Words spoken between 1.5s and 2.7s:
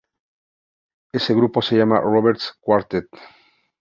se llama Robert´s